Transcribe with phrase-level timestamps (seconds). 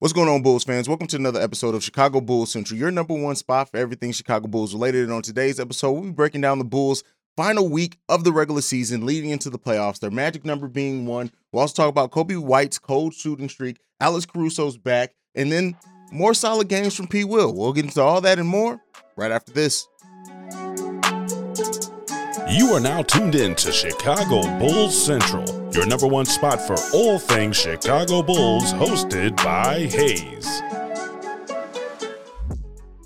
[0.00, 0.88] What's going on, Bulls fans?
[0.88, 4.48] Welcome to another episode of Chicago Bulls Central, your number one spot for everything Chicago
[4.48, 5.02] Bulls related.
[5.02, 7.04] And on today's episode, we'll be breaking down the Bulls'
[7.36, 11.30] final week of the regular season leading into the playoffs, their magic number being one.
[11.52, 15.76] We'll also talk about Coby White's cold shooting streak, Alex Caruso's back, and then
[16.10, 17.24] more solid games from P.
[17.24, 17.54] Will.
[17.54, 18.80] We'll get into all that and more
[19.16, 19.86] right after this.
[22.48, 27.18] You are now tuned in to Chicago Bulls Central, your number one spot for all
[27.18, 30.46] things Chicago Bulls, hosted by Hayes.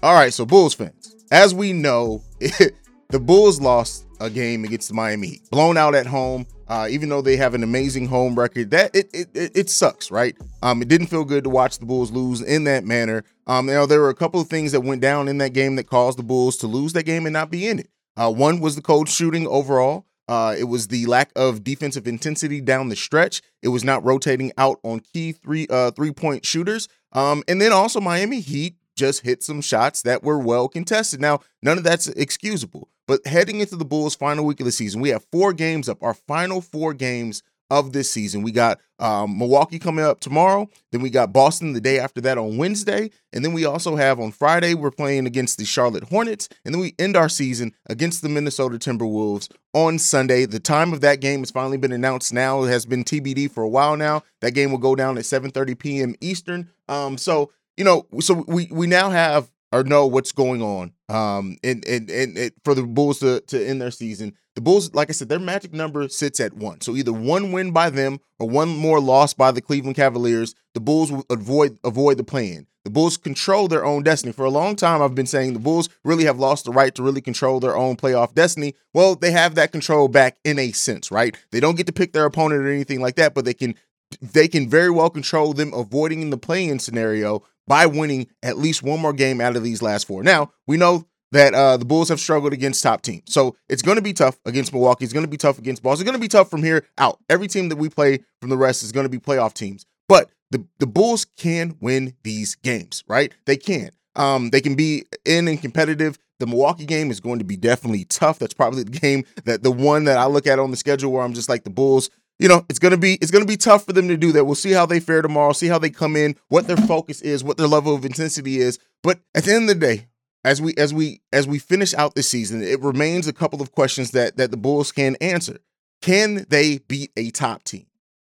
[0.02, 5.29] All right, so Bulls fans, as we know, the Bulls lost a game against Miami
[5.29, 6.46] Heat, blown out at home.
[6.68, 10.10] Uh, even though they have an amazing home record, that it, it it, it sucks,
[10.10, 10.37] right?
[10.62, 13.24] Um, it didn't feel good to watch the Bulls lose in that manner.
[13.46, 15.77] Um, you know, there were a couple of things that went down in that game
[15.77, 17.88] that caused the Bulls to lose that game and not be in it.
[18.16, 20.06] Uh, one was the cold shooting overall.
[20.27, 23.42] Uh, it was the lack of defensive intensity down the stretch.
[23.62, 26.88] It was not rotating out on key three uh, three point shooters.
[27.12, 31.21] Um, and then also Miami Heat just hit some shots that were well contested.
[31.21, 32.88] Now, none of that's excusable.
[33.06, 36.02] But heading into the Bulls' final week of the season, we have four games up.
[36.02, 38.43] Our final four games of this season.
[38.43, 40.68] We got um, Milwaukee coming up tomorrow.
[40.93, 43.10] Then we got Boston the day after that on Wednesday.
[43.32, 46.48] And then we also have on Friday, we're playing against the Charlotte Hornets.
[46.65, 50.46] And then we end our season against the Minnesota Timberwolves on Sunday.
[50.46, 52.62] The time of that game has finally been announced now.
[52.62, 54.23] It has been TBD for a while now.
[54.40, 56.15] That game will go down at 7:30 p.m.
[56.21, 56.71] Eastern.
[56.88, 61.57] Um, so you know, so we we now have or know what's going on um
[61.63, 65.12] and and and, for the bulls to to end their season the bulls like i
[65.12, 66.81] said their magic number sits at one.
[66.81, 70.81] So either one win by them or one more loss by the cleveland cavaliers the
[70.81, 74.33] bulls will avoid avoid the plan the bulls control their own destiny.
[74.33, 77.03] For a long time i've been saying the bulls really have lost the right to
[77.03, 78.75] really control their own playoff destiny.
[78.94, 81.37] Well they have that control back in a sense right?
[81.50, 83.75] They don't get to pick their opponent or anything like that but they can
[84.21, 88.83] they can very well control them avoiding in the play-in scenario by winning at least
[88.83, 90.22] one more game out of these last four.
[90.22, 93.25] Now, we know that uh, the Bulls have struggled against top teams.
[93.27, 95.05] So it's going to be tough against Milwaukee.
[95.05, 96.03] It's going to be tough against Boston.
[96.03, 97.19] It's going to be tough from here out.
[97.28, 99.84] Every team that we play from the rest is going to be playoff teams.
[100.09, 103.33] But the, the Bulls can win these games, right?
[103.47, 103.91] They can.
[104.15, 106.19] Um, they can be in and competitive.
[106.39, 108.39] The Milwaukee game is going to be definitely tough.
[108.39, 111.23] That's probably the game that the one that I look at on the schedule where
[111.23, 113.93] I'm just like the Bulls you know, it's gonna be it's gonna be tough for
[113.93, 114.45] them to do that.
[114.45, 117.45] We'll see how they fare tomorrow, see how they come in, what their focus is,
[117.45, 118.78] what their level of intensity is.
[119.03, 120.09] But at the end of the day,
[120.45, 123.72] as we as we as we finish out this season, it remains a couple of
[123.72, 125.59] questions that that the Bulls can answer.
[126.03, 127.87] Can they beat a top team?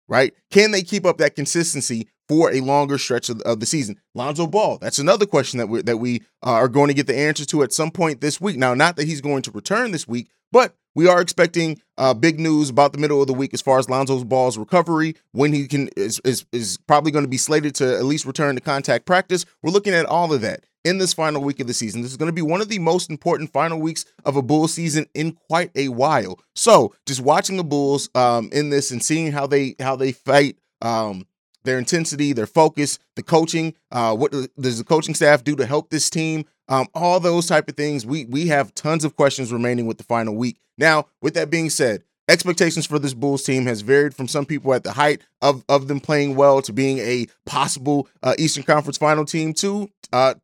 [0.08, 0.34] Right?
[0.50, 4.00] Can they keep up that consistency for a longer stretch of, of the season?
[4.14, 7.18] Lonzo Ball, that's another question that we that we uh, are going to get the
[7.18, 8.56] answer to at some point this week.
[8.56, 12.40] Now, not that he's going to return this week, but we are expecting uh, big
[12.40, 15.14] news about the middle of the week as far as Lonzo's Ball's recovery.
[15.30, 18.56] When he can is is, is probably going to be slated to at least return
[18.56, 19.44] to contact practice.
[19.62, 22.00] We're looking at all of that in this final week of the season.
[22.00, 24.72] This is going to be one of the most important final weeks of a Bulls
[24.72, 26.40] season in quite a while.
[26.54, 30.56] So just watching the Bulls um, in this and seeing how they how they fight.
[30.80, 31.26] Um,
[31.64, 33.74] their intensity, their focus, the coaching.
[33.90, 36.44] Uh, what does the coaching staff do to help this team?
[36.68, 38.04] Um, all those type of things.
[38.04, 40.58] We we have tons of questions remaining with the final week.
[40.78, 44.74] Now, with that being said, expectations for this Bulls team has varied from some people
[44.74, 48.98] at the height of of them playing well to being a possible uh, Eastern Conference
[48.98, 50.34] Final team to uh,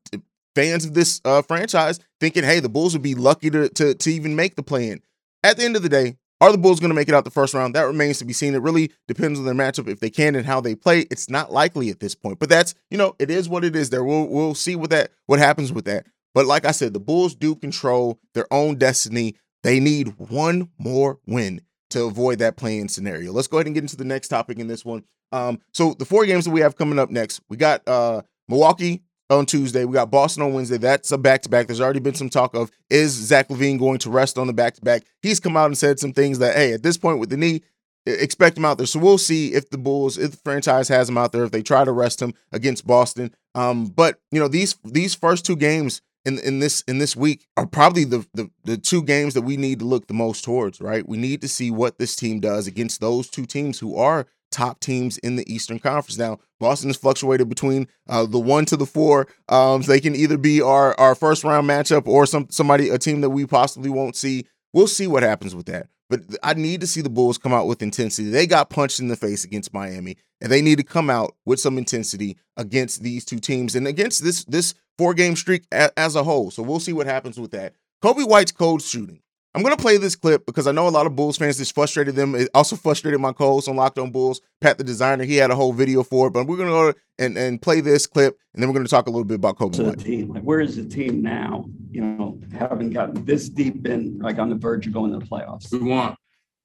[0.55, 4.12] fans of this uh, franchise thinking, hey, the Bulls would be lucky to, to to
[4.12, 5.00] even make the play in.
[5.43, 7.31] At the end of the day, are the Bulls going to make it out the
[7.31, 7.75] first round?
[7.75, 8.55] That remains to be seen.
[8.57, 11.07] It really depends on their matchup if they can and how they play.
[11.09, 13.91] It's not likely at this point, but that's you know it is what it is.
[13.91, 16.07] There, we'll we'll see what that what happens with that.
[16.35, 19.37] But like I said, the Bulls do control their own destiny.
[19.63, 21.61] They need one more win
[21.91, 23.33] to avoid that playing scenario.
[23.33, 25.05] Let's go ahead and get into the next topic in this one.
[25.31, 29.03] Um, so the four games that we have coming up next, we got uh Milwaukee
[29.32, 30.78] on Tuesday, we got Boston on Wednesday.
[30.78, 31.66] That's a back to back.
[31.66, 34.75] There's already been some talk of is Zach LaVine going to rest on the back
[34.75, 35.03] to back.
[35.22, 37.62] He's come out and said some things that hey, at this point with the knee,
[38.06, 38.87] expect him out there.
[38.87, 41.62] So we'll see if the Bulls, if the franchise has him out there, if they
[41.62, 43.34] try to rest him against Boston.
[43.54, 47.46] Um, but you know these these first two games in in this in this week
[47.56, 50.81] are probably the, the the two games that we need to look the most towards,
[50.81, 51.08] right?
[51.08, 54.81] We need to see what this team does against those two teams who are top
[54.81, 56.19] teams in the Eastern Conference.
[56.19, 59.26] Now, Boston has fluctuated between uh, the one to the four.
[59.49, 62.99] Um, so they can either be our our first round matchup or some somebody a
[62.99, 64.46] team that we possibly won't see.
[64.72, 65.88] We'll see what happens with that.
[66.08, 68.28] But I need to see the Bulls come out with intensity.
[68.28, 71.58] They got punched in the face against Miami, and they need to come out with
[71.58, 76.14] some intensity against these two teams and against this this four game streak a, as
[76.14, 76.50] a whole.
[76.50, 77.72] So we'll see what happens with that.
[78.02, 79.22] Coby White's cold shooting.
[79.54, 81.58] I'm gonna play this clip because I know a lot of Bulls fans.
[81.58, 82.34] This frustrated them.
[82.34, 85.25] It also frustrated my co-host on Locked On Bulls, Pat the designer.
[85.25, 88.06] He had a whole video for it, but we're gonna go and, and play this
[88.06, 89.75] clip, and then we're gonna talk a little bit about Coby.
[89.75, 91.66] To the team, like where is the team now?
[91.90, 95.26] You know, having gotten this deep in, like on the verge of going to the
[95.26, 95.70] playoffs.
[95.70, 96.16] We won.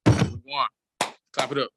[0.06, 0.66] We won.
[1.32, 1.70] Clap it up.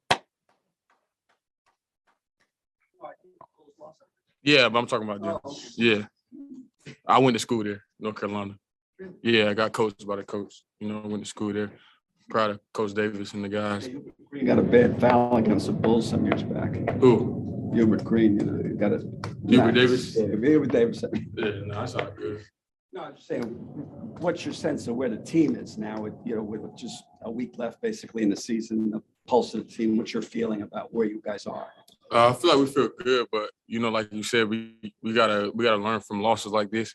[4.42, 5.54] Yeah, but I'm talking about them.
[5.76, 6.06] Yeah.
[7.06, 8.58] I went to school there, North Carolina.
[9.22, 10.62] Yeah, I got coached by the coach.
[10.80, 11.70] You know, I went to school there.
[12.30, 13.88] Proud of Coach Davis and the guys.
[13.88, 16.74] You got a bad foul against the Bulls some years back.
[17.00, 17.70] Who?
[17.74, 19.02] Hubert Green, you know, you got a.
[19.46, 20.16] Hubert Davis?
[20.16, 21.04] Yeah, Hubert Davis.
[21.34, 22.42] Yeah, no, that's all good.
[22.92, 23.44] No, I'm just saying,
[24.20, 27.30] what's your sense of where the team is now with, you know, with just a
[27.30, 30.92] week left basically in the season, the pulse of the team, what's your feeling about
[30.92, 31.68] where you guys are?
[32.12, 35.14] Uh, I feel like we feel good, but you know, like you said, we we
[35.14, 36.94] gotta we gotta learn from losses like this.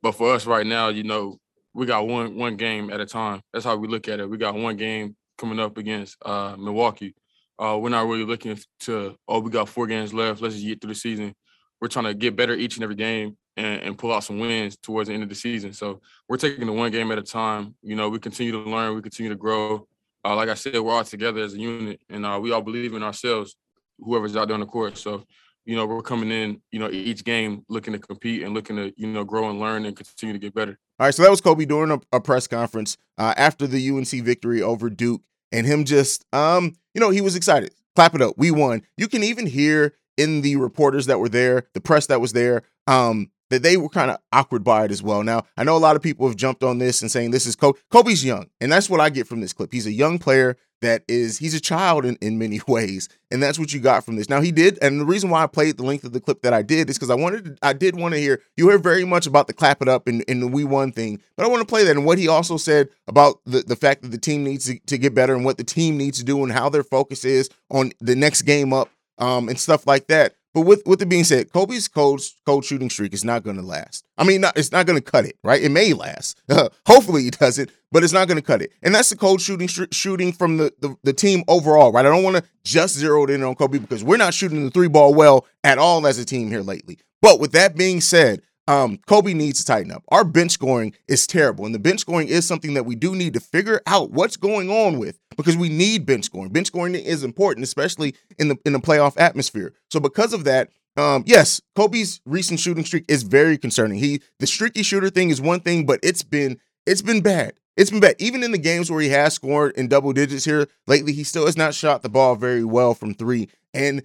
[0.00, 1.38] But for us right now, you know,
[1.74, 3.42] we got one one game at a time.
[3.52, 4.30] That's how we look at it.
[4.30, 7.14] We got one game coming up against uh, Milwaukee.
[7.58, 10.40] Uh, we're not really looking to oh we got four games left.
[10.40, 11.34] Let's just get through the season.
[11.80, 14.76] We're trying to get better each and every game and, and pull out some wins
[14.76, 15.72] towards the end of the season.
[15.72, 17.74] So we're taking the one game at a time.
[17.82, 19.86] You know, we continue to learn, we continue to grow.
[20.24, 22.94] Uh, like I said, we're all together as a unit, and uh, we all believe
[22.94, 23.56] in ourselves.
[23.98, 24.96] Whoever's out there on the court.
[24.96, 25.24] So
[25.64, 28.92] you know, we're coming in, you know, each game looking to compete and looking to,
[28.96, 30.78] you know, grow and learn and continue to get better.
[30.98, 34.08] All right, so that was Coby during a, a press conference uh, after the UNC
[34.08, 35.22] victory over Duke,
[35.52, 37.74] and him just, um, you know, he was excited.
[37.96, 38.82] Clap it up, we won.
[38.96, 42.62] You can even hear in the reporters that were there, the press that was there,
[42.86, 45.22] um, that they were kind of awkward by it as well.
[45.22, 47.56] Now, I know a lot of people have jumped on this and saying this is
[47.56, 47.76] Coby.
[47.92, 49.72] Coby's young, and that's what I get from this clip.
[49.72, 53.58] He's a young player that is he's a child in, in many ways, and that's
[53.58, 54.28] what you got from this.
[54.28, 56.54] Now he did, and the reason why I played the length of the clip that
[56.54, 59.04] I did is because I wanted to, I did want to hear you hear very
[59.04, 61.60] much about the clap it up and, and the we won thing, but I want
[61.60, 64.44] to play that and what he also said about the, the fact that the team
[64.44, 66.84] needs to, to get better and what the team needs to do and how their
[66.84, 68.88] focus is on the next game up
[69.18, 70.36] um, and stuff like that.
[70.54, 73.62] But with with it being said, Coby's cold cold shooting streak is not going to
[73.62, 74.06] last.
[74.16, 75.60] I mean, not, it's not going to cut it, right?
[75.60, 76.40] It may last.
[76.86, 78.72] hopefully, it doesn't, but it's not going to cut it.
[78.80, 82.06] And that's the cold shooting sh- shooting from the, the the team overall, right?
[82.06, 84.70] I don't want to just zero it in on Coby because we're not shooting the
[84.70, 86.98] three ball well at all as a team here lately.
[87.20, 90.02] But with that being said, um, Coby needs to tighten up.
[90.08, 93.34] Our bench scoring is terrible, and the bench scoring is something that we do need
[93.34, 96.50] to figure out what's going on with because we need bench scoring.
[96.50, 99.74] Bench scoring is important, especially in the in the playoff atmosphere.
[99.90, 103.98] So because of that, um, yes, Coby's recent shooting streak is very concerning.
[103.98, 107.54] He the streaky shooter thing is one thing, but it's been it's been bad.
[107.76, 108.14] It's been bad.
[108.18, 111.46] Even in the games where he has scored in double digits here lately, he still
[111.46, 113.48] has not shot the ball very well from three.
[113.72, 114.04] And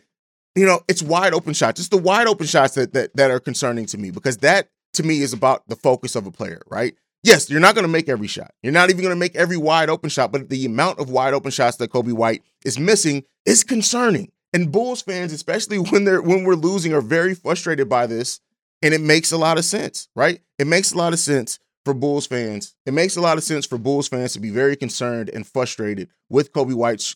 [0.56, 1.80] you know, it's wide open shots.
[1.80, 5.04] It's the wide open shots that that that are concerning to me because that to
[5.04, 6.96] me is about the focus of a player, right?
[7.24, 8.52] Yes, you're not going to make every shot.
[8.64, 11.34] You're not even going to make every wide open shot, but the amount of wide
[11.34, 14.32] open shots that Coby White is missing is concerning.
[14.54, 18.40] And Bulls fans, especially when they're when we're losing, are very frustrated by this.
[18.82, 20.40] And it makes a lot of sense, right?
[20.58, 22.76] It makes a lot of sense for Bulls fans.
[22.86, 26.08] It makes a lot of sense for Bulls fans to be very concerned and frustrated
[26.30, 27.16] with Coby White's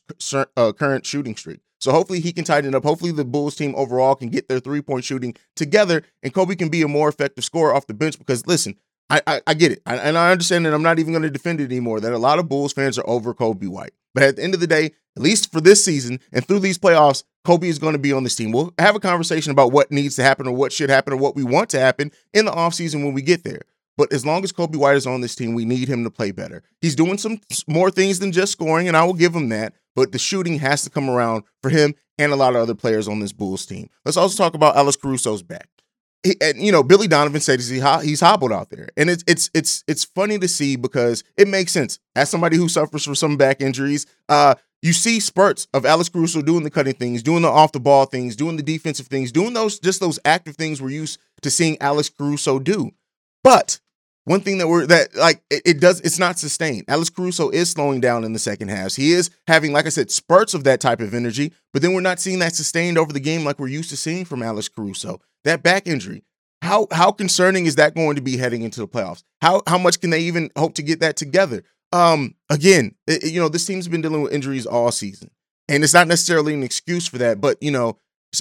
[0.57, 1.61] uh, current shooting streak.
[1.83, 2.83] So hopefully he can tighten up.
[2.83, 6.69] Hopefully the Bulls team overall can get their three point shooting together, and Coby can
[6.69, 8.17] be a more effective scorer off the bench.
[8.17, 8.77] Because listen,
[9.09, 11.29] I I, I get it, I, and I understand that I'm not even going to
[11.29, 11.99] defend it anymore.
[11.99, 14.61] That a lot of Bulls fans are over Coby White, but at the end of
[14.61, 17.99] the day, at least for this season and through these playoffs, Coby is going to
[17.99, 18.53] be on this team.
[18.53, 21.35] We'll have a conversation about what needs to happen or what should happen or what
[21.35, 23.63] we want to happen in the offseason when we get there.
[23.97, 26.31] But as long as Coby White is on this team, we need him to play
[26.31, 26.63] better.
[26.81, 29.73] He's doing some more things than just scoring, and I will give him that.
[29.95, 33.07] But the shooting has to come around for him and a lot of other players
[33.07, 33.89] on this Bulls team.
[34.05, 35.67] Let's also talk about Alex Caruso's back.
[36.23, 37.69] He, and you know, Billy Donovan said he's
[38.01, 41.71] he's hobbled out there, and it's it's it's it's funny to see because it makes
[41.71, 41.99] sense.
[42.15, 46.41] As somebody who suffers from some back injuries, uh, you see spurts of Alex Caruso
[46.41, 49.53] doing the cutting things, doing the off the ball things, doing the defensive things, doing
[49.53, 52.91] those just those active things we're used to seeing Alex Caruso do.
[53.43, 53.79] But
[54.25, 56.85] one thing that we're that like it, it, does it's not sustained.
[56.87, 58.95] Alex Caruso is slowing down in the second halves.
[58.95, 62.01] He is having, like I said, spurts of that type of energy, but then we're
[62.01, 65.19] not seeing that sustained over the game like we're used to seeing from Alex Caruso.
[65.43, 66.23] That back injury.
[66.61, 69.23] How how concerning is that going to be heading into the playoffs?
[69.41, 71.63] How how much can they even hope to get that together?
[71.91, 75.29] Um, again, it, you know, this team's been dealing with injuries all season.
[75.69, 77.97] And it's not necessarily an excuse for that, but you know,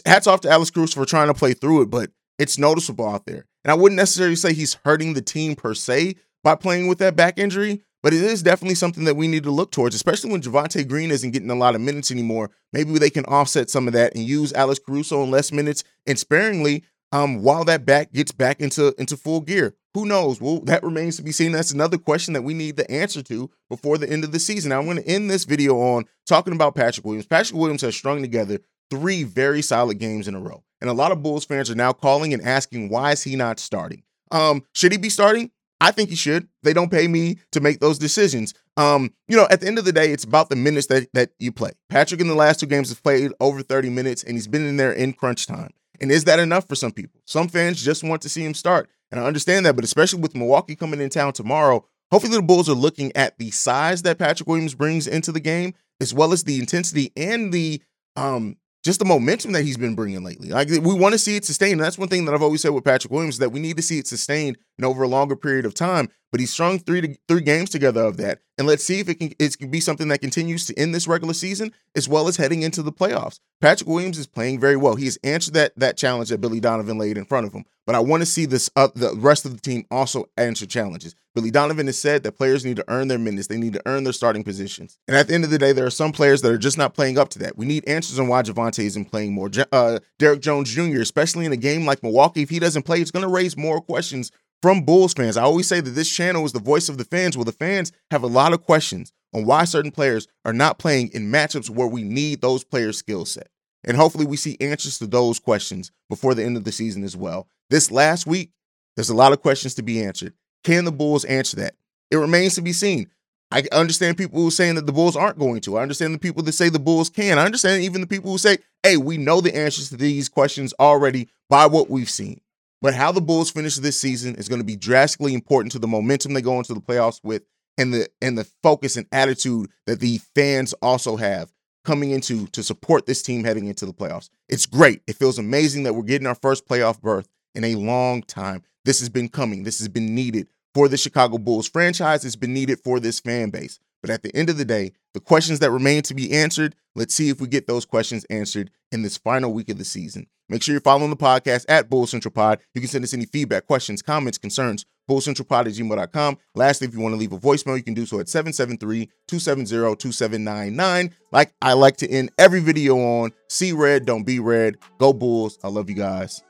[0.06, 3.26] hats off to Alex Caruso for trying to play through it, but it's noticeable out
[3.26, 3.46] there.
[3.64, 7.16] And I wouldn't necessarily say he's hurting the team per se by playing with that
[7.16, 10.42] back injury, but it is definitely something that we need to look towards, especially when
[10.42, 12.50] Javonte Green isn't getting a lot of minutes anymore.
[12.72, 16.18] Maybe they can offset some of that and use Alex Caruso in less minutes and
[16.18, 19.74] sparingly um, while that back gets back into into full gear.
[19.94, 20.40] Who knows?
[20.40, 21.52] Well, that remains to be seen.
[21.52, 24.72] That's another question that we need the answer to before the end of the season.
[24.72, 27.26] I'm going to end this video on talking about Patrick Williams.
[27.26, 28.58] Patrick Williams has strung together
[28.90, 30.64] three very solid games in a row.
[30.82, 33.60] And a lot of Bulls fans are now calling and asking, why is he not
[33.60, 34.02] starting?
[34.32, 35.52] Um, should he be starting?
[35.80, 36.48] I think he should.
[36.64, 38.52] They don't pay me to make those decisions.
[38.76, 41.30] Um, you know, at the end of the day, it's about the minutes that that
[41.38, 41.70] you play.
[41.88, 44.76] Patrick in the last two games has played over 30 minutes and he's been in
[44.76, 45.70] there in crunch time.
[46.00, 47.20] And is that enough for some people?
[47.26, 48.90] Some fans just want to see him start.
[49.12, 52.68] And I understand that, but especially with Milwaukee coming in town tomorrow, hopefully the Bulls
[52.68, 56.42] are looking at the size that Patrick Williams brings into the game, as well as
[56.42, 57.80] the intensity and the
[58.16, 60.48] um just the momentum that he's been bringing lately.
[60.48, 61.74] Like we want to see it sustained.
[61.74, 63.82] And that's one thing that I've always said with Patrick Williams that we need to
[63.82, 66.08] see it sustained and over a longer period of time.
[66.32, 69.16] But he's strung three to, three games together of that, and let's see if it
[69.16, 72.38] can it can be something that continues to end this regular season as well as
[72.38, 73.38] heading into the playoffs.
[73.60, 74.96] Patrick Williams is playing very well.
[74.96, 77.66] He has answered that that challenge that Billy Donovan laid in front of him.
[77.84, 81.14] But I want to see this uh, the rest of the team also answer challenges.
[81.34, 83.48] Billy Donovan has said that players need to earn their minutes.
[83.48, 84.98] They need to earn their starting positions.
[85.08, 86.94] And at the end of the day, there are some players that are just not
[86.94, 87.58] playing up to that.
[87.58, 89.50] We need answers on why Javonte isn't playing more.
[89.70, 93.10] Uh, Derrick Jones Jr., especially in a game like Milwaukee, if he doesn't play, it's
[93.10, 94.30] going to raise more questions
[94.62, 95.36] from Bulls fans.
[95.36, 97.36] I always say that this channel is the voice of the fans.
[97.36, 101.10] Well, the fans have a lot of questions on why certain players are not playing
[101.12, 103.48] in matchups where we need those players' skill set.
[103.84, 107.16] And hopefully we see answers to those questions before the end of the season as
[107.16, 107.48] well.
[107.68, 108.52] This last week,
[108.96, 110.34] there's a lot of questions to be answered.
[110.62, 111.74] Can the Bulls answer that?
[112.10, 113.10] It remains to be seen.
[113.50, 115.76] I understand people who are saying that the Bulls aren't going to.
[115.76, 117.38] I understand the people that say the Bulls can.
[117.38, 120.72] I understand even the people who say, hey, we know the answers to these questions
[120.78, 122.40] already by what we've seen.
[122.82, 125.86] But how the Bulls finish this season is going to be drastically important to the
[125.86, 127.44] momentum they go into the playoffs with
[127.78, 131.52] and the and the focus and attitude that the fans also have
[131.84, 134.30] coming into to support this team heading into the playoffs.
[134.48, 135.00] It's great.
[135.06, 138.62] It feels amazing that we're getting our first playoff berth in a long time.
[138.84, 139.62] This has been coming.
[139.62, 142.24] This has been needed for the Chicago Bulls franchise.
[142.24, 143.78] It's been needed for this fan base.
[144.00, 147.14] But at the end of the day, the questions that remain to be answered, let's
[147.14, 150.26] see if we get those questions answered in this final week of the season.
[150.52, 152.60] Make sure you're following the podcast at Bull Central Pod.
[152.74, 156.36] You can send us any feedback, questions, comments, concerns, bullcentralpod at gmail.com.
[156.54, 161.12] Lastly, if you want to leave a voicemail, you can do so at 773-270-2799.
[161.30, 164.76] Like I like to end every video on, see red, don't be red.
[164.98, 165.58] Go Bulls.
[165.64, 166.42] I love you guys.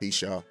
[0.00, 0.42] Peace, y'all.